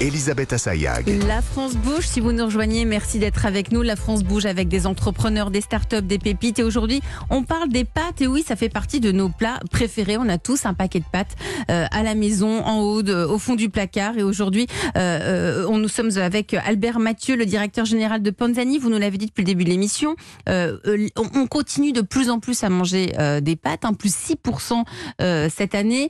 Elisabeth 0.00 0.52
Assayag. 0.52 1.08
La 1.26 1.40
France 1.40 1.74
bouge. 1.74 2.06
Si 2.06 2.20
vous 2.20 2.32
nous 2.32 2.44
rejoignez, 2.44 2.84
merci 2.84 3.18
d'être 3.18 3.46
avec 3.46 3.72
nous. 3.72 3.80
La 3.80 3.96
France 3.96 4.24
bouge 4.24 4.44
avec 4.44 4.68
des 4.68 4.86
entrepreneurs, 4.86 5.50
des 5.50 5.62
startups, 5.62 6.02
des 6.02 6.18
pépites. 6.18 6.58
Et 6.58 6.62
aujourd'hui, 6.62 7.00
on 7.30 7.42
parle 7.42 7.70
des 7.70 7.84
pâtes. 7.84 8.20
Et 8.20 8.26
oui, 8.26 8.44
ça 8.46 8.56
fait 8.56 8.68
partie 8.68 9.00
de 9.00 9.10
nos 9.10 9.30
plats 9.30 9.58
préférés. 9.70 10.18
On 10.18 10.28
a 10.28 10.36
tous 10.36 10.66
un 10.66 10.74
paquet 10.74 11.00
de 11.00 11.06
pâtes 11.10 11.34
euh, 11.70 11.86
à 11.90 12.02
la 12.02 12.14
maison, 12.14 12.62
en 12.64 12.80
haut, 12.80 13.02
de, 13.02 13.14
au 13.24 13.38
fond 13.38 13.54
du 13.54 13.70
placard. 13.70 14.18
Et 14.18 14.22
aujourd'hui, 14.22 14.66
euh, 14.98 15.62
euh, 15.62 15.66
on 15.68 15.78
nous 15.78 15.88
sommes 15.88 16.10
avec 16.18 16.52
Albert 16.52 16.98
Mathieu, 16.98 17.34
le 17.34 17.46
directeur 17.46 17.86
général 17.86 18.22
de 18.22 18.30
Panzani. 18.30 18.78
Vous 18.78 18.90
nous 18.90 18.98
l'avez 18.98 19.16
dit 19.16 19.26
depuis 19.26 19.42
le 19.42 19.46
début 19.46 19.64
de 19.64 19.70
l'émission. 19.70 20.14
Euh, 20.50 20.76
euh, 20.86 21.08
on 21.16 21.46
continue 21.46 21.92
de 21.92 22.02
plus 22.02 22.28
en 22.28 22.38
plus 22.38 22.64
à 22.64 22.68
manger 22.68 23.12
euh, 23.18 23.40
des 23.40 23.56
pâtes, 23.56 23.86
en 23.86 23.94
plus 23.94 24.14
6% 24.14 24.84
euh, 25.22 25.48
cette 25.54 25.74
année. 25.74 26.08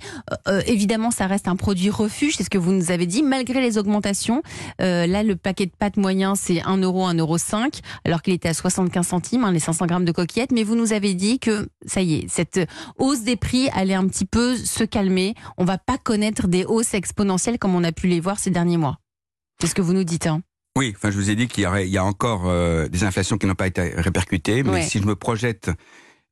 Évidemment, 0.66 1.10
ça 1.10 1.26
reste 1.26 1.48
un 1.48 1.56
produit 1.56 1.90
refuge, 1.90 2.34
c'est 2.36 2.44
ce 2.44 2.50
que 2.50 2.58
vous 2.58 2.72
nous 2.72 2.90
avez 2.90 3.06
dit, 3.06 3.22
malgré 3.22 3.60
les 3.60 3.75
augmentations. 3.78 4.42
Euh, 4.80 5.06
là, 5.06 5.22
le 5.22 5.36
paquet 5.36 5.66
de 5.66 5.72
pâtes 5.78 5.96
moyen, 5.96 6.34
c'est 6.34 6.62
1 6.62 6.78
euro, 6.78 7.06
1 7.06 7.14
euro 7.14 7.38
5, 7.38 7.80
alors 8.04 8.22
qu'il 8.22 8.34
était 8.34 8.48
à 8.48 8.54
75 8.54 9.06
centimes, 9.06 9.44
hein, 9.44 9.52
les 9.52 9.58
500 9.60 9.86
grammes 9.86 10.04
de 10.04 10.12
coquillettes. 10.12 10.52
Mais 10.52 10.62
vous 10.64 10.74
nous 10.76 10.92
avez 10.92 11.14
dit 11.14 11.38
que, 11.38 11.68
ça 11.86 12.02
y 12.02 12.14
est, 12.14 12.28
cette 12.28 12.60
hausse 12.98 13.22
des 13.22 13.36
prix 13.36 13.68
allait 13.72 13.94
un 13.94 14.06
petit 14.06 14.26
peu 14.26 14.56
se 14.56 14.84
calmer. 14.84 15.34
On 15.58 15.64
va 15.64 15.78
pas 15.78 15.98
connaître 15.98 16.48
des 16.48 16.64
hausses 16.64 16.94
exponentielles 16.94 17.58
comme 17.58 17.74
on 17.74 17.84
a 17.84 17.92
pu 17.92 18.06
les 18.06 18.20
voir 18.20 18.38
ces 18.38 18.50
derniers 18.50 18.76
mois. 18.78 18.98
C'est 19.60 19.66
ce 19.68 19.74
que 19.74 19.82
vous 19.82 19.92
nous 19.94 20.04
dites. 20.04 20.26
Hein. 20.26 20.42
Oui, 20.76 20.92
enfin, 20.94 21.10
je 21.10 21.16
vous 21.16 21.30
ai 21.30 21.36
dit 21.36 21.48
qu'il 21.48 21.64
y, 21.64 21.66
aurait, 21.66 21.86
il 21.86 21.92
y 21.92 21.96
a 21.96 22.04
encore 22.04 22.42
euh, 22.48 22.86
des 22.88 23.04
inflations 23.04 23.38
qui 23.38 23.46
n'ont 23.46 23.54
pas 23.54 23.66
été 23.66 23.94
répercutées, 23.96 24.62
mais 24.62 24.70
Ouais. 24.70 24.82
si 24.82 24.98
je 25.00 25.06
me 25.06 25.16
projette 25.16 25.70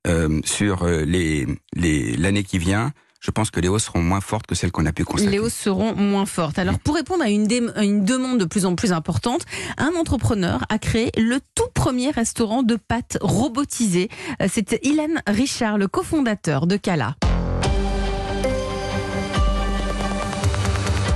euh, 0.05 0.39
sur 0.45 0.83
euh, 0.83 1.03
les, 1.03 1.47
les, 1.73 2.15
l'année 2.15 2.43
qui 2.43 2.59
vient, 2.59 2.91
je 3.21 3.31
pense 3.31 3.49
que 3.49 3.59
les 3.59 3.67
hausses 3.67 3.85
seront 3.85 4.01
moins 4.03 4.21
fortes 4.21 4.45
que 4.45 4.53
celles 4.55 4.71
qu'on 4.71 4.85
a 4.85 4.91
pu 4.91 5.03
constater. 5.03 5.31
Les 5.31 5.39
hausses 5.39 5.53
seront 5.55 5.95
moins 5.95 6.25
fortes. 6.25 6.59
Alors, 6.59 6.77
pour 6.79 6.95
répondre 6.95 7.23
à 7.23 7.29
une, 7.29 7.45
dé- 7.47 7.67
à 7.75 7.83
une 7.83 8.05
demande 8.05 8.39
de 8.39 8.45
plus 8.45 8.65
en 8.65 8.75
plus 8.75 8.91
importante, 8.93 9.45
un 9.77 9.91
entrepreneur 9.99 10.63
a 10.69 10.77
créé 10.77 11.09
le 11.17 11.39
tout 11.55 11.67
premier 11.73 12.11
restaurant 12.11 12.61
de 12.63 12.75
pâtes 12.75 13.17
robotisé. 13.21 14.09
Euh, 14.41 14.47
C'est 14.51 14.79
Ilan 14.83 15.07
Richard, 15.27 15.77
le 15.77 15.87
cofondateur 15.87 16.67
de 16.67 16.77
Cala. 16.77 17.15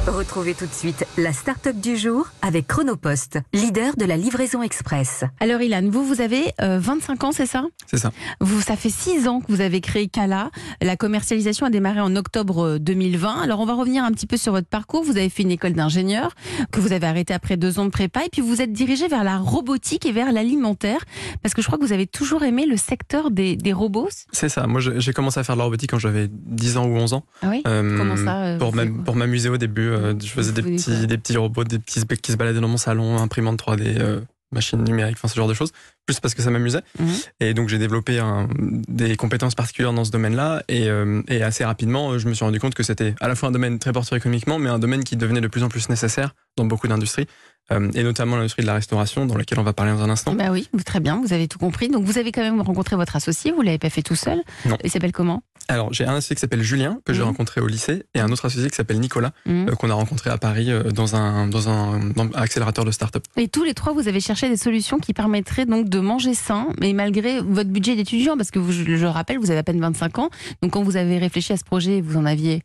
Retrouvez 0.09 0.55
tout 0.55 0.65
de 0.65 0.73
suite 0.73 1.05
la 1.19 1.31
start-up 1.31 1.75
du 1.75 1.95
jour 1.95 2.27
avec 2.41 2.65
Chronopost, 2.65 3.37
leader 3.53 3.95
de 3.95 4.05
la 4.05 4.17
livraison 4.17 4.63
express. 4.63 5.23
Alors, 5.39 5.61
Ilan, 5.61 5.87
vous, 5.87 6.03
vous 6.03 6.19
avez 6.19 6.51
euh, 6.61 6.79
25 6.81 7.23
ans, 7.25 7.31
c'est 7.31 7.45
ça? 7.45 7.65
C'est 7.85 7.97
ça. 7.99 8.11
Vous, 8.41 8.59
ça 8.59 8.75
fait 8.75 8.89
six 8.89 9.27
ans 9.27 9.39
que 9.39 9.51
vous 9.51 9.61
avez 9.61 9.81
créé 9.81 10.07
Cala. 10.07 10.49
La 10.81 10.97
commercialisation 10.97 11.67
a 11.67 11.69
démarré 11.69 11.99
en 11.99 12.15
octobre 12.15 12.65
euh, 12.65 12.79
2020. 12.79 13.39
Alors, 13.43 13.59
on 13.59 13.65
va 13.65 13.75
revenir 13.75 14.03
un 14.03 14.11
petit 14.11 14.25
peu 14.25 14.35
sur 14.35 14.51
votre 14.51 14.67
parcours. 14.67 15.03
Vous 15.03 15.15
avez 15.15 15.29
fait 15.29 15.43
une 15.43 15.51
école 15.51 15.73
d'ingénieur 15.73 16.33
que 16.71 16.79
vous 16.79 16.91
avez 16.91 17.05
arrêté 17.05 17.35
après 17.35 17.55
deux 17.55 17.77
ans 17.77 17.85
de 17.85 17.91
prépa, 17.91 18.25
et 18.25 18.29
puis 18.31 18.41
vous 18.41 18.63
êtes 18.63 18.73
dirigé 18.73 19.07
vers 19.07 19.23
la 19.23 19.37
robotique 19.37 20.07
et 20.07 20.11
vers 20.11 20.31
l'alimentaire, 20.31 21.05
parce 21.43 21.53
que 21.53 21.61
je 21.61 21.67
crois 21.67 21.77
que 21.77 21.85
vous 21.85 21.93
avez 21.93 22.07
toujours 22.07 22.43
aimé 22.43 22.65
le 22.65 22.77
secteur 22.77 23.29
des, 23.29 23.55
des 23.55 23.73
robots. 23.73 24.09
C'est 24.31 24.49
ça. 24.49 24.65
Moi, 24.65 24.81
j'ai 24.81 25.13
commencé 25.13 25.39
à 25.39 25.43
faire 25.43 25.55
de 25.55 25.59
la 25.59 25.65
robotique 25.65 25.91
quand 25.91 25.99
j'avais 25.99 26.27
10 26.31 26.77
ans 26.77 26.85
ou 26.87 26.95
11 26.97 27.13
ans. 27.13 27.25
Ah 27.43 27.49
oui? 27.51 27.61
Euh, 27.67 27.95
Comment 27.95 28.17
ça, 28.17 28.43
euh, 28.43 28.57
Pour 28.57 29.15
m'amuser 29.15 29.49
au 29.49 29.57
début, 29.57 29.89
euh, 29.89 29.98
je 30.19 30.27
faisais 30.27 30.51
des 30.51 30.61
petits, 30.61 31.07
des 31.07 31.17
petits 31.17 31.37
robots, 31.37 31.63
des 31.63 31.79
petits 31.79 32.05
qui 32.21 32.31
se 32.31 32.37
baladaient 32.37 32.59
dans 32.61 32.67
mon 32.67 32.77
salon, 32.77 33.17
imprimante 33.17 33.59
3D, 33.61 33.97
euh, 33.99 34.21
machine 34.51 34.83
numérique, 34.83 35.15
enfin 35.17 35.27
ce 35.27 35.35
genre 35.35 35.47
de 35.47 35.53
choses. 35.53 35.71
Plus 36.07 36.19
parce 36.19 36.33
que 36.33 36.41
ça 36.41 36.49
m'amusait. 36.49 36.81
Mhm. 36.99 37.07
Et 37.39 37.53
donc 37.53 37.69
j'ai 37.69 37.77
développé 37.77 38.17
un- 38.17 38.47
des 38.57 39.15
compétences 39.15 39.53
particulières 39.53 39.93
dans 39.93 40.03
ce 40.05 40.09
domaine-là. 40.11 40.63
Et, 40.67 40.89
euh, 40.89 41.21
et 41.27 41.43
assez 41.43 41.63
rapidement, 41.63 42.17
je 42.17 42.27
me 42.27 42.33
suis 42.33 42.43
rendu 42.43 42.59
compte 42.59 42.73
que 42.73 42.81
c'était 42.81 43.13
à 43.21 43.27
la 43.27 43.35
fois 43.35 43.49
un 43.49 43.51
domaine 43.51 43.77
très 43.77 43.91
porteur 43.93 44.17
économiquement, 44.17 44.57
mais 44.57 44.69
un 44.69 44.79
domaine 44.79 45.03
qui 45.03 45.15
devenait 45.17 45.41
de 45.41 45.47
plus 45.47 45.61
en 45.63 45.69
plus 45.69 45.87
nécessaire 45.89 46.33
dans 46.57 46.65
beaucoup 46.65 46.87
d'industries, 46.87 47.27
euh, 47.71 47.91
et 47.93 48.01
notamment 48.01 48.37
l'industrie 48.37 48.63
de 48.63 48.67
la 48.67 48.73
restauration, 48.73 49.27
dans 49.27 49.37
laquelle 49.37 49.59
on 49.59 49.63
va 49.63 49.73
parler 49.73 49.91
dans 49.91 50.01
un 50.01 50.09
instant. 50.09 50.33
Bah 50.33 50.49
oui, 50.51 50.67
très 50.83 50.99
bien, 50.99 51.21
vous 51.23 51.31
avez 51.31 51.47
tout 51.47 51.59
compris. 51.59 51.89
Donc 51.89 52.03
vous 52.05 52.17
avez 52.17 52.31
quand 52.31 52.41
même 52.41 52.59
rencontré 52.61 52.95
votre 52.95 53.15
associé, 53.15 53.51
vous 53.51 53.61
l'avez 53.61 53.77
pas 53.77 53.91
fait 53.91 54.01
tout 54.01 54.15
seul. 54.15 54.41
Non. 54.65 54.77
Il 54.83 54.89
s'appelle 54.89 55.11
comment? 55.11 55.43
Alors, 55.71 55.93
j'ai 55.93 56.03
un 56.03 56.15
associé 56.15 56.35
qui 56.35 56.39
s'appelle 56.39 56.63
Julien, 56.63 56.99
que 57.05 57.13
j'ai 57.13 57.19
Mhm. 57.19 57.27
rencontré 57.27 57.61
au 57.61 57.67
lycée, 57.67 58.03
et 58.15 58.19
un 58.19 58.29
autre 58.31 58.43
associé 58.45 58.69
qui 58.71 58.75
s'appelle 58.75 58.99
Nicolas, 58.99 59.31
Mhm. 59.45 59.69
euh, 59.69 59.75
qu'on 59.75 59.89
a 59.91 59.93
rencontré 59.93 60.31
à 60.31 60.37
Paris 60.39 60.71
euh, 60.71 60.83
dans 60.91 61.15
un, 61.15 61.45
dans 61.47 61.69
un, 61.69 61.99
dans 62.09 62.23
un 62.23 62.31
accélérateur 62.33 62.85
de 62.85 62.91
start-up. 62.91 63.23
Et 63.37 63.47
tous 63.47 63.63
les 63.63 63.75
trois, 63.75 63.93
vous 63.93 64.07
avez 64.07 64.19
cherché 64.19 64.49
des 64.49 64.57
solutions 64.57 64.97
qui 64.97 65.13
permettraient 65.13 65.67
donc 65.67 65.87
de 65.87 65.99
manger 65.99 66.33
sain, 66.33 66.69
mais 66.81 66.91
malgré 66.93 67.39
votre 67.41 67.69
budget 67.69 67.95
d'étudiant, 67.95 68.35
parce 68.35 68.49
que 68.49 68.57
vous, 68.57 68.71
je 68.71 68.81
le 68.83 69.07
rappelle, 69.09 69.37
vous 69.37 69.51
avez 69.51 69.59
à 69.59 69.63
peine 69.63 69.79
25 69.79 70.17
ans. 70.17 70.29
Donc 70.63 70.71
quand 70.73 70.81
vous 70.81 70.97
avez 70.97 71.19
réfléchi 71.19 71.53
à 71.53 71.57
ce 71.57 71.63
projet, 71.63 72.01
vous 72.01 72.17
en 72.17 72.25
aviez 72.25 72.63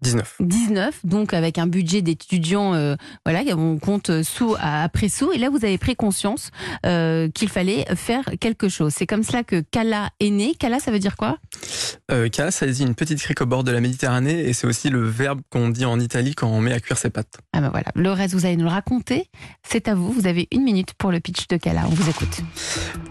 19. 0.00 0.36
19, 0.38 1.00
donc 1.04 1.34
avec 1.34 1.58
un 1.58 1.66
budget 1.66 2.02
d'étudiant, 2.02 2.72
euh, 2.72 2.94
voilà, 3.26 3.40
on 3.56 3.78
compte 3.80 4.22
sous 4.22 4.54
à- 4.60 4.84
après 4.84 5.08
sous. 5.08 5.32
Et 5.32 5.38
là, 5.38 5.50
vous 5.50 5.64
avez 5.64 5.76
pris 5.76 5.96
conscience 5.96 6.52
euh, 6.86 7.28
qu'il 7.34 7.48
fallait 7.48 7.84
faire 7.96 8.22
quelque 8.38 8.68
chose. 8.68 8.92
C'est 8.96 9.08
comme 9.08 9.24
cela 9.24 9.42
que 9.42 9.60
Kala 9.72 10.10
est 10.20 10.30
né. 10.30 10.54
Kala, 10.54 10.78
ça 10.78 10.92
veut 10.92 11.00
dire 11.00 11.16
quoi? 11.16 11.38
Euh, 12.10 12.28
Kala, 12.30 12.50
ça 12.50 12.66
dit 12.66 12.82
une 12.82 12.94
petite 12.94 13.20
crique 13.20 13.42
au 13.42 13.46
bord 13.46 13.64
de 13.64 13.70
la 13.70 13.80
Méditerranée, 13.80 14.48
et 14.48 14.54
c'est 14.54 14.66
aussi 14.66 14.88
le 14.88 15.06
verbe 15.06 15.40
qu'on 15.50 15.68
dit 15.68 15.84
en 15.84 16.00
Italie 16.00 16.34
quand 16.34 16.48
on 16.48 16.60
met 16.60 16.72
à 16.72 16.80
cuire 16.80 16.96
ses 16.96 17.10
pâtes. 17.10 17.38
Ah 17.52 17.60
ben 17.60 17.68
voilà, 17.68 17.88
le 17.94 18.10
reste, 18.10 18.34
vous 18.34 18.46
allez 18.46 18.56
nous 18.56 18.64
le 18.64 18.70
raconter. 18.70 19.28
C'est 19.62 19.88
à 19.88 19.94
vous. 19.94 20.10
Vous 20.12 20.26
avez 20.26 20.48
une 20.50 20.62
minute 20.62 20.94
pour 20.94 21.12
le 21.12 21.20
pitch 21.20 21.48
de 21.48 21.58
Kala. 21.58 21.82
On 21.86 21.90
vous 21.90 22.08
écoute. 22.08 22.40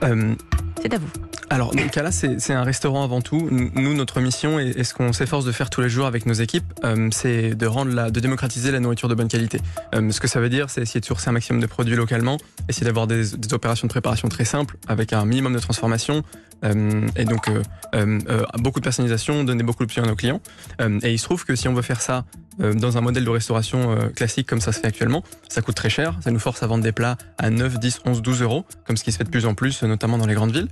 Euh, 0.04 0.34
C'est 0.82 0.94
à 0.94 0.98
vous. 0.98 1.08
Alors, 1.50 1.74
donc, 1.74 1.92
Kala, 1.92 2.12
c'est 2.12 2.42
c'est 2.42 2.54
un 2.54 2.64
restaurant 2.64 3.04
avant 3.04 3.22
tout. 3.22 3.48
Nous, 3.52 3.94
notre 3.94 4.20
mission 4.20 4.60
et, 4.60 4.74
et 4.76 4.84
ce 4.84 4.94
qu'on 4.94 5.14
s'efforce 5.14 5.46
de 5.46 5.52
faire 5.52 5.70
tous 5.70 5.82
les 5.82 5.90
jours 5.90 6.08
avec 6.08 6.26
nos 6.26 6.34
équipes, 6.34 6.66
euh, 6.84 7.08
c'est 7.12 7.56
de 7.56 7.66
rendre 7.68 7.94
la, 7.94 8.10
de 8.10 8.20
démocratiser 8.20 8.72
la 8.72 8.80
nourriture 8.80 9.08
de 9.08 9.16
bonne 9.16 9.30
qualité. 9.30 9.62
Euh, 9.96 10.12
ce 10.12 10.20
que 10.20 10.28
ça 10.28 10.40
veut 10.40 10.50
dire, 10.50 10.70
c'est 10.70 10.82
essayer 10.82 11.00
de 11.00 11.06
sourcer 11.06 11.30
un 11.30 11.34
maximum 11.34 11.62
de 11.62 11.68
produits 11.68 11.96
localement, 11.96 12.38
essayer 12.68 12.86
d'avoir 12.86 13.06
des, 13.08 13.38
des 13.38 13.54
opérations 13.54 13.88
de 13.88 13.92
préparation 13.92 14.28
très 14.28 14.44
simples 14.46 14.78
avec 14.88 15.14
un 15.14 15.24
minimum 15.26 15.54
de 15.54 15.60
transformation. 15.60 16.24
Euh, 16.64 17.08
et 17.16 17.26
donc 17.26 17.48
euh, 17.48 17.62
euh, 17.96 18.44
beaucoup 18.60 18.80
de 18.80 18.84
personnalisation, 18.84 19.44
donner 19.44 19.64
beaucoup 19.64 19.84
de 19.84 19.88
options 19.88 20.04
à 20.04 20.08
nos 20.08 20.16
clients. 20.16 20.42
Et 20.80 21.14
il 21.14 21.20
se 21.20 21.26
trouve 21.26 21.46
que 21.46 21.56
si 21.56 21.68
on 21.68 21.74
veut 21.74 21.82
faire 21.82 22.02
ça 22.02 22.26
euh, 22.62 22.74
dans 22.74 22.98
un 22.98 23.02
modèle 23.02 23.24
de 23.26 23.30
restauration 23.30 23.92
euh, 23.92 24.08
classique 24.10 24.48
comme 24.48 24.62
ça 24.62 24.72
se 24.72 24.80
fait 24.80 24.88
actuellement, 24.88 25.24
ça 25.50 25.62
coûte 25.62 25.76
très 25.76 25.90
cher. 25.90 26.16
Ça 26.22 26.32
nous 26.32 26.40
force 26.40 26.64
à 26.64 26.68
vendre 26.68 26.84
des 26.84 26.92
plats 26.92 27.18
à 27.38 27.50
9, 27.50 27.80
10, 27.80 28.02
11, 28.06 28.22
12 28.22 28.42
euros, 28.42 28.66
comme 28.86 28.98
ce 28.98 29.04
qui 29.04 29.12
se 29.12 29.18
fait 29.18 29.24
de 29.24 29.30
plus 29.30 29.46
en 29.46 29.54
plus, 29.54 29.84
euh, 29.84 29.88
notamment 29.88 30.18
dans 30.18 30.26
les 30.26 30.34
grandes 30.34 30.52
villes. 30.52 30.68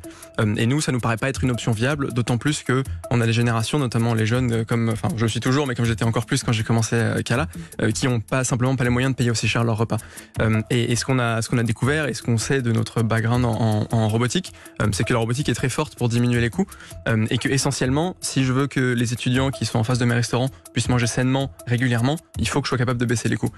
Et 0.58 0.66
nous, 0.66 0.82
ça 0.82 0.92
nous 0.92 1.00
paraît 1.00 1.18
pas 1.18 1.30
être 1.30 1.44
une 1.44 1.52
option 1.52 1.72
viable, 1.72 2.14
d'autant 2.14 2.38
plus 2.38 2.64
que 2.64 2.84
on 3.12 3.22
a 3.22 3.26
des 3.26 3.34
générations, 3.34 3.80
notamment 3.80 4.14
les 4.14 4.26
jeunes, 4.26 4.66
comme, 4.66 4.90
enfin, 4.90 5.08
je 5.16 5.26
suis 5.26 5.40
toujours, 5.40 5.68
mais 5.68 5.76
comme 5.76 5.86
j'étais 5.86 6.04
encore 6.04 6.26
plus 6.26 6.44
quand 6.44 6.52
j'ai 6.52 6.64
commencé 6.64 6.96
euh, 6.96 7.92
qui 7.94 8.08
ont 8.08 8.20
pas 8.20 8.44
simplement 8.44 8.76
pas 8.76 8.84
les 8.84 8.90
moyens 8.90 9.14
de 9.14 9.18
payer 9.18 9.32
aussi 9.32 9.48
cher 9.48 9.64
leur 9.64 9.78
repas. 9.78 9.98
Et, 10.70 10.96
ce 10.96 11.06
qu'on 11.06 11.20
a, 11.20 11.42
ce 11.42 11.50
qu'on 11.50 11.58
a 11.58 11.64
découvert 11.64 12.08
et 12.08 12.14
ce 12.14 12.22
qu'on 12.22 12.38
sait 12.38 12.62
de 12.62 12.72
notre 12.72 13.02
background 13.02 13.46
en, 13.46 13.88
en- 13.92 14.08
robotique, 14.08 14.54
c'est 14.92 15.04
que 15.04 15.14
la 15.14 15.20
robotique 15.20 15.50
est 15.50 15.54
très 15.54 15.70
forte 15.70 15.96
pour 15.96 16.10
diminuer 16.10 16.42
les 16.42 16.50
coûts, 16.50 16.68
et 17.30 17.38
que 17.38 17.50
essentiellement, 17.50 18.16
si 18.22 18.44
je 18.44 18.54
veux 18.54 18.68
que 18.68 18.94
les 18.94 19.14
étudiants 19.14 19.52
qui 19.52 19.66
sont 19.66 19.80
en 19.80 19.84
face 19.84 20.00
de 20.00 20.06
mes 20.06 20.14
restaurants 20.14 20.50
puissent 20.74 20.90
manger 20.90 21.08
sainement, 21.08 21.52
régulièrement, 21.76 22.16
il 22.40 22.48
faut 22.48 22.62
que 22.62 22.68
je 22.68 22.70
sois 22.70 22.78
capable 22.78 23.00
de 23.00 23.06
baisser 23.06 23.28
les 23.28 23.36
coûts. 23.36 23.50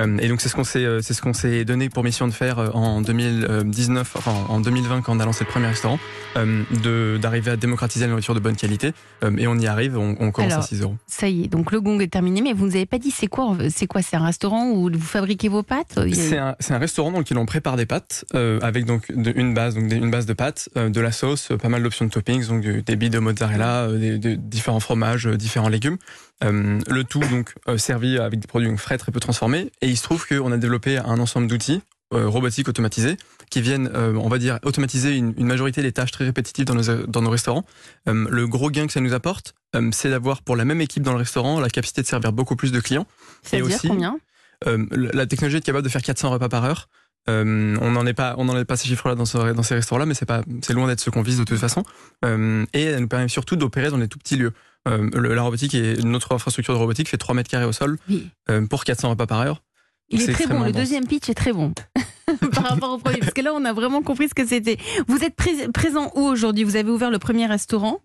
Euh, 0.00 0.16
et 0.18 0.28
donc 0.28 0.40
c'est 0.40 0.48
ce 0.48 0.54
qu'on 0.54 0.64
s'est, 0.64 0.84
euh, 0.84 1.00
c'est 1.02 1.12
ce 1.14 1.20
qu'on 1.20 1.34
s'est 1.34 1.64
donné 1.66 1.88
pour 1.90 2.02
mission 2.04 2.26
de 2.26 2.32
faire 2.32 2.58
euh, 2.58 2.70
en 2.72 3.02
2019, 3.02 4.12
enfin 4.16 4.32
en 4.48 4.60
2020 4.60 5.02
quand 5.02 5.14
on 5.14 5.20
a 5.20 5.24
lancé 5.26 5.44
le 5.44 5.50
premier 5.50 5.66
restaurant, 5.66 5.98
de 6.36 7.18
d'arriver 7.20 7.50
à 7.52 7.56
démocratiser 7.56 8.04
la 8.06 8.10
nourriture 8.10 8.34
de 8.34 8.40
bonne 8.40 8.56
qualité. 8.56 8.92
Et 9.38 9.46
on 9.46 9.58
y 9.58 9.66
arrive, 9.66 9.96
on, 9.98 10.16
on 10.20 10.30
commence 10.30 10.52
Alors, 10.52 10.64
à 10.64 10.66
6 10.66 10.82
euros. 10.82 10.96
Ça 11.06 11.28
y 11.28 11.44
est, 11.44 11.48
donc 11.48 11.72
le 11.72 11.80
gong 11.80 12.00
est 12.00 12.08
terminé, 12.12 12.40
mais 12.42 12.52
vous 12.52 12.66
nous 12.66 12.76
avez 12.76 12.86
pas 12.86 12.98
dit 12.98 13.10
c'est 13.10 13.26
quoi 13.26 13.56
C'est 13.70 13.86
quoi 13.86 14.02
C'est 14.02 14.16
un 14.16 14.24
restaurant 14.24 14.70
où 14.70 14.90
vous 14.92 15.00
fabriquez 15.00 15.48
vos 15.48 15.62
pâtes? 15.62 15.98
C'est 16.12 16.38
un, 16.38 16.78
restaurant 16.78 17.10
dans 17.12 17.18
lequel 17.18 17.38
on 17.38 17.46
prépare 17.46 17.76
des 17.76 17.86
pâtes 17.86 18.24
euh, 18.34 18.58
avec 18.62 18.84
donc 18.84 19.10
de- 19.12 19.32
une 19.36 19.54
base, 19.54 19.74
donc 19.74 19.88
des- 19.88 19.96
une 19.96 20.10
base 20.10 20.26
de 20.26 20.32
pâtes, 20.32 20.68
euh, 20.76 20.88
de 20.88 21.00
la 21.00 21.12
sauce, 21.12 21.48
pas 21.60 21.68
mal 21.68 21.82
d'options 21.82 22.04
de 22.04 22.10
toppings, 22.10 22.46
donc 22.46 22.62
des 22.66 22.96
billes 22.96 23.10
de 23.10 23.18
mozzarella, 23.18 23.88
des, 23.92 24.18
des 24.18 24.36
différents 24.36 24.80
fromages, 24.80 25.26
différents 25.26 25.68
légumes. 25.68 25.96
Euh, 26.44 26.80
le 26.86 27.04
tout 27.04 27.20
donc 27.20 27.54
euh, 27.68 27.78
servi 27.78 28.18
avec 28.18 28.40
des 28.40 28.46
produits 28.46 28.68
donc, 28.68 28.78
frais 28.78 28.98
très 28.98 29.12
peu 29.12 29.20
transformés. 29.20 29.70
Et 29.80 29.88
il 29.88 29.96
se 29.96 30.02
trouve 30.02 30.26
qu'on 30.26 30.52
a 30.52 30.56
développé 30.58 30.98
un 30.98 31.18
ensemble 31.18 31.46
d'outils 31.46 31.82
euh, 32.12 32.28
robotiques 32.28 32.68
automatisés 32.68 33.16
qui 33.50 33.60
viennent, 33.60 33.88
on 33.94 34.28
va 34.28 34.38
dire, 34.38 34.58
automatiser 34.64 35.16
une, 35.16 35.32
une 35.36 35.46
majorité 35.46 35.80
des 35.80 35.92
tâches 35.92 36.10
très 36.10 36.24
répétitives 36.24 36.64
dans 36.64 36.74
nos, 36.74 37.06
dans 37.06 37.22
nos 37.22 37.30
restaurants. 37.30 37.64
Le 38.06 38.46
gros 38.48 38.70
gain 38.70 38.88
que 38.88 38.92
ça 38.92 39.00
nous 39.00 39.14
apporte, 39.14 39.54
c'est 39.92 40.10
d'avoir 40.10 40.42
pour 40.42 40.56
la 40.56 40.64
même 40.64 40.80
équipe 40.80 41.04
dans 41.04 41.12
le 41.12 41.18
restaurant 41.18 41.60
la 41.60 41.70
capacité 41.70 42.02
de 42.02 42.08
servir 42.08 42.32
beaucoup 42.32 42.56
plus 42.56 42.72
de 42.72 42.80
clients. 42.80 43.06
C'est-à-dire 43.42 43.66
aussi- 43.76 43.86
combien? 43.86 44.18
la 44.64 45.26
technologie 45.26 45.58
est 45.58 45.60
capable 45.60 45.84
de 45.84 45.88
faire 45.88 46.02
400 46.02 46.30
repas 46.30 46.48
par 46.48 46.64
heure. 46.64 46.88
Euh, 47.28 47.76
on 47.80 47.90
n'en 47.90 48.06
est 48.06 48.14
pas, 48.14 48.34
on 48.38 48.44
n'en 48.44 48.56
est 48.56 48.64
pas 48.64 48.76
ces 48.76 48.86
chiffres-là 48.88 49.14
dans, 49.16 49.24
ce- 49.24 49.52
dans 49.52 49.62
ces 49.62 49.74
restaurants-là, 49.74 50.06
mais 50.06 50.14
c'est 50.14 50.26
pas, 50.26 50.42
c'est 50.62 50.72
loin 50.74 50.86
d'être 50.86 51.00
ce 51.00 51.10
qu'on 51.10 51.22
vise 51.22 51.38
de 51.38 51.44
toute 51.44 51.58
façon. 51.58 51.82
Euh, 52.24 52.64
et 52.72 52.82
elle 52.84 53.00
nous 53.00 53.08
permet 53.08 53.28
surtout 53.28 53.56
d'opérer 53.56 53.90
dans 53.90 53.98
des 53.98 54.08
tout 54.08 54.18
petits 54.18 54.36
lieux. 54.36 54.52
Euh, 54.88 55.10
le- 55.12 55.34
la 55.34 55.42
robotique 55.42 55.74
et 55.74 55.96
notre 56.04 56.32
infrastructure 56.34 56.74
de 56.74 56.78
robotique 56.78 57.08
fait 57.08 57.16
3 57.18 57.34
mètres 57.34 57.50
carrés 57.50 57.64
au 57.64 57.72
sol 57.72 57.98
Oui. 58.08 58.28
pour 58.70 58.84
400 58.84 59.10
repas 59.10 59.26
par 59.26 59.40
heure. 59.40 59.62
Il 60.08 60.22
est 60.22 60.32
très 60.32 60.46
bon. 60.46 60.60
Le 60.62 60.66
dense. 60.70 60.82
deuxième 60.82 61.04
pitch 61.08 61.28
est 61.28 61.34
très 61.34 61.52
bon 61.52 61.72
par 62.54 62.62
rapport 62.64 62.92
au 62.92 62.98
premier, 62.98 63.18
parce 63.18 63.32
que 63.32 63.40
là 63.40 63.50
on 63.54 63.64
a 63.64 63.72
vraiment 63.72 64.02
compris 64.02 64.28
ce 64.28 64.34
que 64.34 64.46
c'était. 64.46 64.78
Vous 65.08 65.24
êtes 65.24 65.34
pré- 65.34 65.66
présent 65.74 66.12
où 66.14 66.20
aujourd'hui? 66.20 66.62
Vous 66.62 66.76
avez 66.76 66.90
ouvert 66.92 67.10
le 67.10 67.18
premier 67.18 67.46
restaurant 67.46 67.98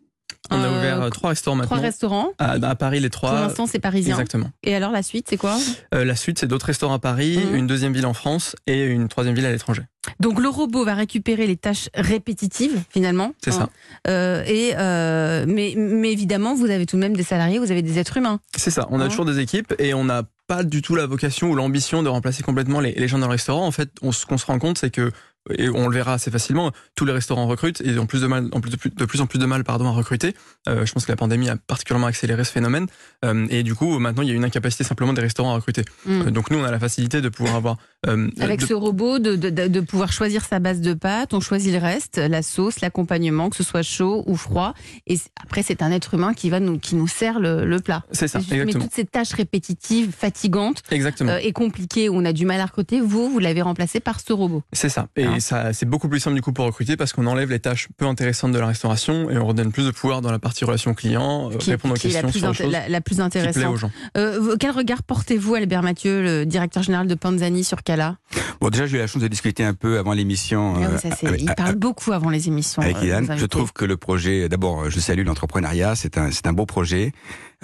On 0.52 0.62
a 0.62 0.68
Euh, 0.68 0.78
ouvert 0.80 1.02
euh, 1.02 1.10
trois 1.10 1.30
restaurants 1.30 1.58
Trois 1.62 1.78
maintenant. 1.78 1.82
restaurants. 1.88 2.28
À, 2.38 2.52
à 2.62 2.76
Paris, 2.76 3.00
les 3.00 3.10
Pour 3.10 3.22
trois. 3.22 3.34
l'instant, 3.42 3.66
c'est 3.68 3.80
parisien. 3.80 4.16
Exactement. 4.16 4.50
Et 4.64 4.76
alors 4.76 4.92
la 4.92 5.02
suite, 5.04 5.28
c'est 5.30 5.38
quoi? 5.38 5.58
Euh, 5.94 6.04
la 6.06 6.16
suite, 6.16 6.40
c'est 6.40 6.48
d'autres 6.48 6.66
restaurants 6.68 6.94
à 6.96 7.00
Paris, 7.00 7.38
Mhm. 7.38 7.56
une 7.56 7.68
deuxième 7.68 7.94
ville 7.94 8.06
en 8.06 8.14
France 8.14 8.56
et 8.68 8.84
une 8.86 9.08
troisième 9.08 9.36
ville 9.36 9.46
à 9.46 9.52
l'étranger. 9.52 9.84
Donc 10.20 10.40
le 10.40 10.50
robot 10.50 10.84
va 10.84 10.94
récupérer 10.96 11.48
les 11.48 11.58
tâches 11.58 11.90
répétitives 11.94 12.82
finalement. 12.90 13.34
C'est 13.44 13.52
ça. 13.52 13.70
Euh, 14.08 14.44
et 14.46 14.74
euh, 14.78 15.46
mais, 15.48 15.74
mais 15.78 16.12
évidemment, 16.12 16.54
vous 16.56 16.70
avez 16.70 16.86
tout 16.86 16.96
de 16.98 17.02
même 17.02 17.16
des 17.16 17.24
salariés, 17.24 17.60
vous 17.60 17.72
avez 17.72 17.82
des 17.82 17.98
êtres 18.00 18.18
humains. 18.18 18.40
C'est 18.58 18.72
ça. 18.72 18.88
On 18.92 19.00
a 19.00 19.04
Mhm. 19.06 19.10
toujours 19.10 19.26
des 19.26 19.40
équipes 19.40 19.74
et 19.80 19.94
on 19.94 20.04
n'a 20.04 20.24
pas 20.48 20.64
du 20.64 20.82
tout 20.82 20.96
la 20.96 21.06
vocation 21.06 21.50
ou 21.50 21.56
l'ambition 21.56 22.04
de 22.04 22.10
remplacer 22.10 22.44
complètement 22.44 22.80
les, 22.82 22.92
les 22.94 23.08
gens 23.08 23.20
dans 23.20 23.28
le 23.28 23.32
restaurant. 23.32 23.66
En 23.66 23.72
fait, 23.72 23.90
on, 24.02 24.12
ce 24.12 24.26
qu'on 24.26 24.38
se 24.38 24.46
rend 24.46 24.60
compte, 24.60 24.78
c'est 24.78 24.90
que 24.90 25.12
et 25.50 25.70
on 25.70 25.88
le 25.88 25.96
verra 25.96 26.14
assez 26.14 26.30
facilement. 26.30 26.72
Tous 26.96 27.06
les 27.06 27.14
restaurants 27.14 27.48
recrutent 27.48 27.82
et 27.82 27.98
ont 27.98 28.06
plus 28.06 28.22
de 28.22 28.28
mal, 28.28 28.50
en 28.52 28.62
plus 28.62 28.70
de, 28.72 28.76
plus, 28.78 28.90
de 28.92 29.06
plus 29.06 29.22
en 29.22 29.26
plus 29.26 29.40
de 29.40 29.46
mal, 29.46 29.64
pardon, 29.64 29.88
à 29.88 29.92
recruter. 29.92 30.36
Euh, 30.70 30.86
je 30.86 30.94
pense 30.94 31.06
que 31.06 31.12
la 31.12 31.16
pandémie 31.16 31.50
a 31.50 31.56
particulièrement 31.58 32.08
accéléré 32.08 32.44
ce 32.44 32.52
phénomène. 32.52 32.88
Euh, 33.26 33.48
et 33.50 33.64
du 33.64 33.74
coup, 33.74 33.98
maintenant, 34.00 34.22
il 34.22 34.30
y 34.30 34.32
a 34.32 34.36
une 34.36 34.44
incapacité 34.46 34.84
simplement 34.84 35.14
des 35.14 35.22
restaurants 35.22 35.52
à 35.52 35.56
recruter. 35.56 35.84
Mm. 36.06 36.22
Euh, 36.22 36.32
donc 36.32 36.52
nous, 36.52 36.60
on 36.60 36.64
a 36.64 36.72
la 36.72 36.80
facilité 36.80 37.22
de 37.22 37.30
pouvoir 37.30 37.56
avoir 37.56 37.78
Avec 38.08 38.60
de- 38.62 38.66
ce 38.66 38.74
robot, 38.74 39.20
de, 39.20 39.36
de, 39.36 39.80
pouvoir 39.80 40.12
choisir 40.12 40.46
sa 40.46 40.60
base 40.60 40.80
de 40.82 40.94
pâtes, 40.94 41.34
on 41.34 41.40
choisit 41.40 41.74
le 41.74 41.80
reste, 41.80 42.18
la 42.18 42.42
sauce, 42.44 42.82
l'accompagnement, 42.82 43.50
que 43.50 43.56
ce 43.56 43.64
soit 43.64 43.82
chaud 43.84 44.24
ou 44.28 44.36
froid. 44.36 44.74
Et 45.08 45.20
après, 45.44 45.64
c'est 45.64 45.82
un 45.82 45.92
être 45.92 46.14
humain 46.14 46.34
qui 46.34 46.50
va 46.50 46.60
nous, 46.60 46.78
qui 46.78 46.96
nous 46.96 47.08
sert 47.08 47.40
le, 47.40 47.66
le 47.66 47.80
plat. 47.80 48.04
C'est 48.12 48.28
ça, 48.28 48.40
Mais 48.52 48.58
exactement. 48.58 48.84
toutes 48.86 48.94
ces 48.94 49.06
tâches 49.06 49.34
répétitives, 49.34 50.12
fatigantes 50.16 50.84
Exactement. 50.92 51.36
et 51.38 51.52
compliquées, 51.52 52.10
où 52.10 52.16
on 52.16 52.26
a 52.26 52.34
du 52.34 52.46
mal 52.46 52.60
à 52.62 52.66
recruter, 52.66 53.02
vous, 53.02 53.30
vous 53.30 53.40
l'avez 53.40 53.62
remplacé 53.62 54.00
par 54.00 54.20
ce 54.20 54.34
robot. 54.34 54.64
C'est 54.74 54.90
ça. 54.90 55.08
Et 55.16 55.31
Hein. 55.36 55.40
ça, 55.40 55.74
c'est 55.74 55.86
beaucoup 55.86 56.08
plus 56.10 56.20
simple 56.20 56.36
du 56.36 56.42
coup 56.42 56.54
pour 56.54 56.66
recruter 56.66 56.98
parce 56.98 57.14
qu'on 57.14 57.26
enlève 57.28 57.50
les 57.50 57.60
tâches 57.60 57.88
peu 57.98 58.06
intéressantes 58.06 58.52
de 58.52 58.60
la 58.60 58.68
restauration 58.68 59.30
et 59.30 59.38
on 59.38 59.46
redonne 59.48 59.72
plus 59.72 59.86
de 59.86 59.92
pouvoir 59.92 60.22
dans 60.22 60.32
la 60.32 60.40
partie 60.40 60.66
relation 60.66 60.94
client, 60.94 61.52
euh, 61.52 61.58
Qui, 61.58 61.72
répondre 61.72 61.94
aux 61.94 61.98
qui 61.98 62.08
est 62.08 62.12
la 62.12 62.22
questions 62.24 62.30
plus, 62.32 62.40
sur 62.40 62.66
les 62.68 62.72
choses 62.72 62.72
la, 62.72 62.90
la 62.90 63.02
plus 63.02 63.16
qui 63.16 63.22
intéressante. 63.22 63.74
aux 63.74 63.78
gens. 63.78 63.92
Euh, 64.18 64.56
quel 64.60 64.72
regard 64.72 65.04
portez-vous, 65.04 65.56
Albert 65.56 65.84
Mathieu, 65.84 66.22
le 66.22 66.46
directeur 66.46 66.84
général 66.84 67.08
de 67.08 67.16
Panzani, 67.16 67.64
sur 67.64 67.84
Cala? 67.84 68.18
Bon, 68.60 68.70
déjà, 68.70 68.86
j'ai 68.86 68.98
eu 68.98 69.00
la 69.00 69.08
chance 69.08 69.22
de 69.22 69.28
discuter 69.28 69.64
un 69.64 69.74
peu 69.74 69.98
avant 69.98 70.14
l'émission. 70.14 70.74
Ah 70.76 70.80
oui, 70.80 70.86
euh, 70.86 70.98
ça, 70.98 71.16
c'est- 71.16 71.28
avec- 71.28 71.42
Il 71.42 71.54
parle 71.56 71.76
beaucoup 71.76 72.12
avant 72.12 72.30
les 72.30 72.48
émissions. 72.48 72.82
avec 72.82 73.02
Ilan. 73.02 73.24
Je 73.36 73.46
trouve 73.46 73.74
que 73.74 73.86
le 73.86 73.98
projet, 73.98 74.50
d'abord, 74.50 74.90
je 74.90 75.00
salue 75.00 75.26
l'entrepreneuriat, 75.26 75.96
c'est 75.96 76.18
un, 76.18 76.32
c'est 76.32 76.46
un 76.48 76.54
beau 76.54 76.66
projet. 76.66 77.12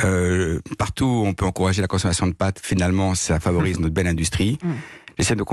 Euh, 0.03 0.59
partout 0.77 1.05
où 1.05 1.25
on 1.25 1.33
peut 1.33 1.45
encourager 1.45 1.81
la 1.81 1.87
consommation 1.87 2.27
de 2.27 2.33
pâtes, 2.33 2.59
finalement, 2.61 3.15
ça 3.15 3.39
favorise 3.39 3.79
notre 3.79 3.93
belle 3.93 4.07
industrie. 4.07 4.57
Mm. 4.63 4.69
J'essaie 5.17 5.35
de, 5.35 5.43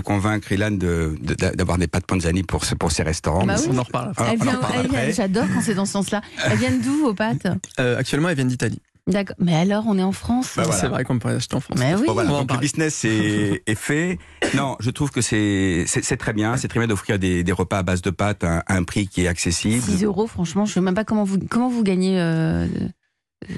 convaincre 0.00 0.52
Ilan 0.52 0.70
de, 0.72 1.16
de- 1.20 1.34
d'avoir 1.56 1.78
des 1.78 1.86
pâtes 1.86 2.06
Panzani 2.06 2.42
pour, 2.42 2.64
ce- 2.64 2.74
pour 2.74 2.92
ses 2.92 3.02
restaurants. 3.02 3.44
Bah 3.46 3.56
oui. 3.58 3.66
On 3.70 3.78
en 3.78 3.82
reparle. 3.82 4.12
Ah. 4.18 5.10
J'adore 5.12 5.46
quand 5.54 5.60
c'est 5.62 5.74
dans 5.74 5.86
ce 5.86 5.92
sens-là. 5.92 6.20
Elles 6.44 6.58
viennent 6.58 6.80
d'où 6.80 6.96
vos 6.98 7.14
pâtes? 7.14 7.46
Euh, 7.80 7.96
actuellement, 7.98 8.28
elles 8.28 8.36
viennent 8.36 8.48
d'Italie. 8.48 8.80
D'accord. 9.08 9.34
Mais 9.40 9.54
alors, 9.56 9.84
on 9.88 9.98
est 9.98 10.02
en 10.02 10.12
France? 10.12 10.52
Bah 10.56 10.62
voilà. 10.62 10.80
C'est 10.80 10.86
vrai 10.86 11.02
qu'on 11.04 11.18
peut 11.18 11.30
acheter 11.30 11.56
en 11.56 11.60
France. 11.60 11.76
Mais 11.80 11.94
oui. 11.96 12.04
Bon, 12.06 12.12
voilà, 12.12 12.28
donc 12.30 12.52
le 12.52 12.58
business 12.58 13.04
est, 13.04 13.60
est 13.66 13.74
fait. 13.74 14.18
Non, 14.54 14.76
je 14.78 14.90
trouve 14.90 15.10
que 15.10 15.20
c'est 15.20 15.86
très 16.18 16.32
bien. 16.32 16.56
C'est 16.56 16.68
très 16.68 16.78
bien 16.78 16.86
d'offrir 16.86 17.18
des, 17.18 17.42
des 17.42 17.52
repas 17.52 17.78
à 17.78 17.82
base 17.82 18.00
de 18.02 18.10
pâtes 18.10 18.44
à, 18.44 18.58
à 18.60 18.76
un 18.76 18.84
prix 18.84 19.08
qui 19.08 19.24
est 19.24 19.28
accessible. 19.28 19.82
6 19.82 20.04
euros, 20.04 20.28
franchement, 20.28 20.66
je 20.66 20.70
ne 20.70 20.74
sais 20.74 20.80
même 20.82 20.94
pas 20.94 21.04
comment 21.04 21.24
vous, 21.24 21.38
comment 21.50 21.68
vous 21.68 21.82
gagnez. 21.82 22.20
euh, 22.20 22.66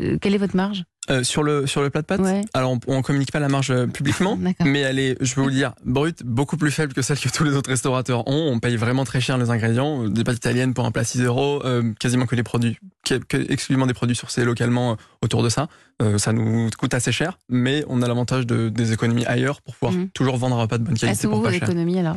euh, 0.00 0.16
quelle 0.19 0.34
est 0.34 0.38
votre 0.38 0.56
marge? 0.56 0.84
Euh, 1.10 1.22
sur 1.22 1.42
le 1.42 1.66
sur 1.66 1.82
le 1.82 1.90
plat 1.90 2.00
de 2.00 2.06
pâtes. 2.06 2.20
Ouais. 2.20 2.40
Alors 2.54 2.72
on, 2.72 2.80
on 2.86 3.02
communique 3.02 3.30
pas 3.30 3.38
la 3.38 3.48
marge 3.48 3.70
euh, 3.70 3.86
publiquement, 3.86 4.38
mais 4.64 4.80
elle 4.80 4.98
est, 4.98 5.16
je 5.20 5.34
peux 5.34 5.42
vous 5.42 5.48
le 5.48 5.54
dire, 5.54 5.74
brute, 5.84 6.22
beaucoup 6.24 6.56
plus 6.56 6.70
faible 6.70 6.94
que 6.94 7.02
celle 7.02 7.18
que 7.18 7.28
tous 7.28 7.44
les 7.44 7.54
autres 7.56 7.68
restaurateurs 7.68 8.26
ont. 8.26 8.50
On 8.50 8.58
paye 8.58 8.76
vraiment 8.76 9.04
très 9.04 9.20
cher 9.20 9.36
les 9.36 9.50
ingrédients. 9.50 10.08
Des 10.08 10.24
pâtes 10.24 10.36
italiennes 10.36 10.72
pour 10.72 10.86
un 10.86 10.90
plat 10.90 11.04
6 11.04 11.20
euros, 11.22 11.60
euh, 11.66 11.92
quasiment 12.00 12.24
que 12.24 12.36
les 12.36 12.42
produits, 12.42 12.78
que- 13.04 13.52
exclusivement 13.52 13.86
des 13.86 13.94
produits 13.94 14.16
sourcés 14.16 14.44
localement 14.44 14.92
euh, 14.92 14.96
autour 15.22 15.42
de 15.42 15.48
ça. 15.48 15.68
Euh, 16.02 16.18
ça 16.18 16.32
nous 16.32 16.68
coûte 16.76 16.92
assez 16.94 17.12
cher, 17.12 17.38
mais 17.48 17.84
on 17.88 18.02
a 18.02 18.08
l'avantage 18.08 18.46
de, 18.46 18.68
des 18.68 18.92
économies 18.92 19.24
ailleurs 19.26 19.62
pour 19.62 19.74
pouvoir 19.76 19.92
Mhm. 19.92 20.08
toujours 20.10 20.36
vendre 20.36 20.56
un 20.56 20.62
repas 20.62 20.78
de 20.78 20.82
bonne 20.84 20.94
Elles 20.94 20.98
qualité 21.00 21.22
sont 21.22 21.28
pour 21.30 21.38
où 21.38 21.42
pas 21.42 21.50
vos 21.50 21.54
cher. 21.58 21.62
économies 21.68 22.00
alors 22.00 22.16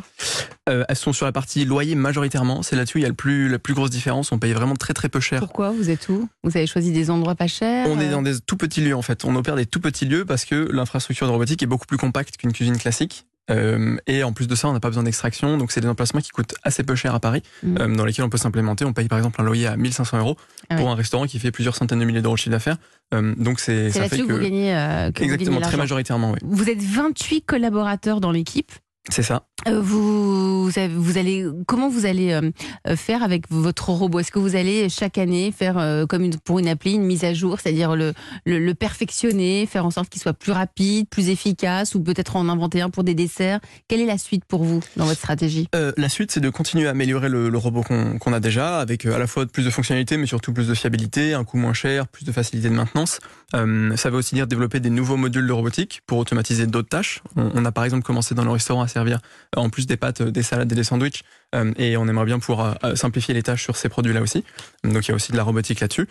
Euh, 0.70 0.84
elles 0.90 0.96
sont 0.98 1.14
sur 1.14 1.26
la 1.26 1.32
partie 1.32 1.64
loyer 1.64 1.96
majoritairement. 1.96 2.62
C'est 2.64 2.76
là-dessus 2.76 2.98
il 3.00 3.04
y 3.04 3.06
a 3.06 3.10
le 3.10 3.14
plus, 3.14 3.48
la 3.50 3.60
plus 3.60 3.74
grosse 3.74 3.90
différence. 3.90 4.32
On 4.32 4.40
paye 4.40 4.52
vraiment 4.54 4.76
très 4.76 4.94
très 4.94 5.08
peu 5.10 5.20
cher. 5.22 5.40
Pourquoi 5.40 5.72
Vous 5.72 5.90
êtes 5.90 6.10
où 6.10 6.28
Vous 6.44 6.58
avez 6.58 6.68
choisi 6.68 6.92
des 6.92 7.10
endroits 7.10 7.36
pas 7.36 7.48
chers 7.48 7.88
On 7.88 8.00
est 8.00 8.10
dans 8.10 8.22
des 8.22 8.40
tout 8.40 8.58
petits 8.58 8.82
lieux 8.82 8.96
en 8.96 9.02
fait. 9.02 9.24
On 9.26 9.36
opère 9.36 9.56
des 9.56 9.66
tout 9.66 9.80
petits 9.80 10.06
lieux 10.06 10.26
parce 10.26 10.44
que 10.44 10.56
l'infrastructure 10.72 11.28
de 11.28 11.32
robotique 11.32 11.64
est 11.64 11.68
beaucoup 11.68 11.86
plus 11.86 11.98
compacte 11.98 12.36
qu'une 12.38 12.52
cuisine 12.52 12.78
classique. 12.78 13.26
Euh, 13.50 13.96
et 14.08 14.24
en 14.24 14.34
plus 14.34 14.48
de 14.48 14.56
ça, 14.56 14.68
on 14.68 14.74
n'a 14.74 14.80
pas 14.80 14.90
besoin 14.90 15.04
d'extraction. 15.04 15.58
Donc 15.58 15.72
c'est 15.72 15.82
des 15.82 15.88
emplacements 15.88 16.20
qui 16.22 16.30
coûtent 16.32 16.56
assez 16.64 16.84
peu 16.84 16.96
cher 16.96 17.16
à 17.16 17.20
Paris, 17.20 17.44
Mhm. 17.64 17.78
euh, 17.80 17.96
dans 17.96 18.06
lesquels 18.06 18.26
on 18.26 18.30
peut 18.30 18.38
s'implémenter. 18.38 18.84
On 18.86 18.94
paye 18.94 19.08
par 19.08 19.18
exemple 19.18 19.40
un 19.42 19.44
loyer 19.46 19.68
à 19.68 19.78
1500 19.78 20.18
euros 20.20 20.36
Ah 20.70 20.76
pour 20.76 20.86
ouais. 20.86 20.92
un 20.92 20.96
restaurant 20.96 21.26
qui 21.26 21.40
fait 21.40 21.52
plusieurs 21.52 21.76
centaines 21.76 22.00
de 22.00 22.06
milliers 22.06 22.22
d'euros 22.22 22.36
de 22.36 22.40
chiffre 22.40 22.52
d'affaires. 22.52 22.78
Euh, 23.14 23.34
donc 23.38 23.60
c'est 23.60 23.90
ça 23.90 23.94
fait 23.94 24.00
là-dessus 24.18 24.28
que, 24.28 24.34
vous 24.34 24.38
que 24.40 24.44
gagnez. 24.44 24.76
euh, 24.76 25.12
que 25.12 25.20
vous 25.20 25.26
exactement 25.26 25.58
gagnez 25.60 25.68
très 25.70 25.78
majoritairement, 25.78 26.32
oui. 26.32 26.40
Vous 26.44 26.70
êtes 26.70 26.82
28 26.84 27.42
collaborateurs 27.44 28.20
dans 28.20 28.32
l'équipe. 28.32 28.72
C'est 29.10 29.24
ça. 29.24 29.44
Euh, 29.68 29.80
Vous, 29.82 30.70
allez 31.16 31.46
comment 31.66 31.90
vous 31.90 32.06
allez 32.06 32.34
euh, 32.34 32.52
euh, 32.88 32.96
faire 32.96 33.24
avec 33.24 33.46
votre 33.50 33.90
robot? 33.90 34.20
Est-ce 34.20 34.32
que 34.32 34.40
vous 34.40 34.56
allez 34.56 34.90
chaque 34.90 35.18
année 35.18 35.52
faire 35.52 36.06
comme 36.08 36.24
une, 36.24 36.38
pour 36.38 36.60
une 36.60 36.68
appli 36.68 36.94
une 36.94 37.04
mise 37.04 37.24
à 37.24 37.34
jour, 37.34 37.60
c'est-à-dire 37.60 37.96
le, 37.96 38.14
le, 38.46 38.60
le 38.60 38.74
perfectionner, 38.74 39.66
faire 39.66 39.86
en 39.86 39.92
sorte 39.92 40.10
qu'il 40.10 40.22
soit 40.22 40.34
plus 40.34 40.52
rapide, 40.52 41.08
plus 41.10 41.30
efficace, 41.30 41.96
ou 41.96 42.02
peut-être 42.02 42.36
en 42.36 42.50
inventer 42.50 42.82
un 42.82 42.90
pour 42.90 43.04
des 43.04 43.16
desserts? 43.16 43.60
Quelle 43.88 44.02
est 44.02 44.06
la 44.06 44.18
suite 44.18 44.44
pour 44.46 44.64
vous 44.64 44.82
dans 44.98 45.06
votre 45.06 45.20
stratégie? 45.20 45.68
Euh, 45.76 45.92
la 45.98 46.10
suite, 46.10 46.32
c'est 46.32 46.42
de 46.42 46.50
continuer 46.50 46.88
à 46.88 46.92
améliorer 46.92 47.30
le, 47.30 47.50
le 47.50 47.58
robot 47.58 47.84
qu'on 47.84 48.34
a 48.34 48.40
déjà, 48.40 48.80
avec 48.80 49.06
à 49.06 49.18
la 49.18 49.28
fois 49.28 49.46
plus 49.46 49.64
de 49.64 49.70
fonctionnalités, 49.70 50.18
mais 50.18 50.28
surtout 50.28 50.54
plus 50.54 50.68
de 50.68 50.74
fiabilité, 50.74 51.34
un 51.34 51.44
coût 51.44 51.58
moins 51.58 51.74
cher, 51.74 52.08
plus 52.08 52.26
de 52.26 52.32
facilité 52.32 52.70
de 52.70 52.76
maintenance. 52.76 53.20
Euh, 53.56 53.96
ça 53.96 54.10
veut 54.10 54.18
aussi 54.18 54.36
dire 54.36 54.48
développer 54.48 54.80
des 54.80 54.90
nouveaux 54.90 55.18
modules 55.18 55.48
de 55.48 55.54
robotique 55.54 56.02
pour 56.06 56.18
automatiser 56.18 56.68
d'autres 56.68 56.90
tâches. 56.90 57.22
On, 57.36 57.52
on 57.56 57.66
a 57.66 57.72
par 57.72 57.86
exemple 57.86 58.04
commencé 58.04 58.36
dans 58.36 58.44
le 58.44 58.52
restaurant 58.52 58.82
à 58.82 58.88
euh, 59.06 59.18
en 59.56 59.70
plus 59.70 59.88
des 59.88 59.98
pâtes, 59.98 60.22
euh, 60.22 60.32
des 60.32 60.44
salades 60.44 60.72
et 60.72 60.76
des 60.76 60.84
sandwichs, 60.84 61.24
euh, 61.56 61.74
et 61.78 61.98
on 61.98 62.08
aimerait 62.08 62.26
bien 62.26 62.40
pouvoir 62.40 62.78
simplifier 62.96 63.34
les 63.34 63.44
tâches 63.44 63.64
sur 63.64 63.78
ces 63.78 63.90
produits-là 63.90 64.22
aussi. 64.22 64.44
Donc 64.84 65.08
il 65.08 65.10
y 65.10 65.12
a 65.12 65.16
aussi 65.16 65.32
de 65.32 65.38
la 65.38 65.44
robotique 65.44 65.80
là-dessus. 65.80 66.08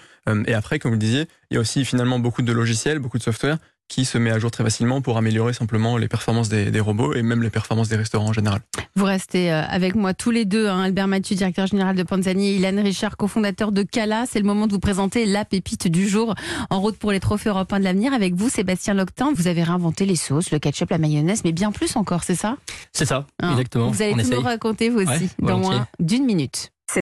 Et 0.46 0.54
après, 0.54 0.78
comme 0.78 0.90
vous 0.90 0.96
le 0.96 1.00
disiez, 1.00 1.28
il 1.50 1.54
y 1.54 1.56
a 1.58 1.60
aussi 1.60 1.84
finalement 1.84 2.18
beaucoup 2.18 2.42
de 2.42 2.52
logiciels, 2.52 2.98
beaucoup 2.98 3.18
de 3.18 3.22
software 3.22 3.58
qui 3.88 4.04
se 4.04 4.18
met 4.18 4.30
à 4.30 4.38
jour 4.38 4.50
très 4.50 4.64
facilement 4.64 5.00
pour 5.00 5.16
améliorer 5.16 5.52
simplement 5.52 5.96
les 5.96 6.08
performances 6.08 6.48
des, 6.48 6.70
des 6.70 6.80
robots 6.80 7.14
et 7.14 7.22
même 7.22 7.42
les 7.42 7.50
performances 7.50 7.88
des 7.88 7.96
restaurants 7.96 8.28
en 8.28 8.32
général. 8.32 8.60
Vous 8.96 9.04
restez 9.04 9.52
euh, 9.52 9.62
avec 9.68 9.94
moi 9.94 10.12
tous 10.14 10.30
les 10.30 10.44
deux, 10.44 10.66
hein, 10.68 10.80
Albert 10.82 11.06
Mathieu, 11.06 11.36
directeur 11.36 11.66
général 11.66 11.94
de 11.94 12.02
Panzani, 12.02 12.48
et 12.48 12.56
Ilan 12.56 12.82
Richard, 12.82 13.16
cofondateur 13.16 13.70
de 13.72 13.82
Cala. 13.82 14.24
C'est 14.28 14.38
le 14.40 14.44
moment 14.46 14.66
de 14.66 14.72
vous 14.72 14.80
présenter 14.80 15.24
la 15.26 15.44
pépite 15.44 15.86
du 15.88 16.08
jour 16.08 16.34
en 16.70 16.80
route 16.80 16.96
pour 16.98 17.12
les 17.12 17.20
trophées 17.20 17.48
européens 17.50 17.78
de 17.78 17.84
l'avenir. 17.84 18.12
Avec 18.12 18.34
vous, 18.34 18.48
Sébastien 18.48 18.94
Loctin, 18.94 19.32
vous 19.34 19.46
avez 19.46 19.62
réinventé 19.62 20.04
les 20.06 20.16
sauces, 20.16 20.50
le 20.50 20.58
ketchup, 20.58 20.90
la 20.90 20.98
mayonnaise, 20.98 21.42
mais 21.44 21.52
bien 21.52 21.70
plus 21.72 21.94
encore, 21.96 22.24
c'est 22.24 22.34
ça? 22.34 22.56
C'est 22.92 23.06
ça, 23.06 23.26
Hein 23.42 23.52
exactement. 23.52 23.90
Vous 23.90 24.02
allez 24.02 24.12
on 24.12 24.16
tout 24.16 24.20
essaye. 24.22 24.34
nous 24.36 24.40
raconter 24.42 24.88
vous 24.90 24.98
aussi 25.00 25.08
Ouais, 25.08 25.28
dans 25.40 25.46
volontiers. 25.58 25.70
moins 25.76 25.86
d'une 26.00 26.24
minute. 26.24 26.70